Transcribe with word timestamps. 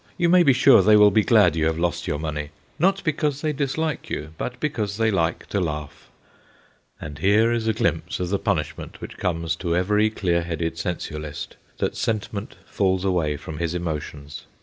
You 0.17 0.29
may 0.29 0.41
be 0.41 0.51
sure 0.51 0.81
they 0.81 0.97
will 0.97 1.11
be 1.11 1.21
glad 1.23 1.55
you 1.55 1.67
have 1.67 1.77
lost 1.77 2.07
your 2.07 2.17
money; 2.17 2.49
not 2.79 3.03
because 3.03 3.41
they 3.41 3.53
dislike 3.53 4.09
you, 4.09 4.33
but 4.39 4.59
because 4.59 4.97
they 4.97 5.11
like 5.11 5.45
to 5.49 5.59
laugh/ 5.61 6.09
And 6.99 7.19
here 7.19 7.51
is 7.51 7.67
a 7.67 7.73
glimpse 7.73 8.19
of 8.19 8.29
the 8.29 8.39
punishment 8.39 8.99
which 8.99 9.17
comes 9.19 9.55
to 9.57 9.75
every 9.75 10.09
clear 10.09 10.41
headed 10.41 10.79
sensualist, 10.79 11.55
that 11.77 11.95
sentiment 11.95 12.55
falls 12.65 13.05
away 13.05 13.37
from 13.37 13.59
his 13.59 13.75
emotions. 13.75 14.47